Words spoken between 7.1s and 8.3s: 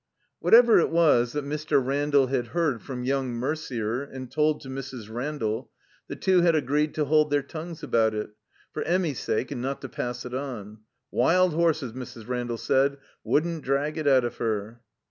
their tongues about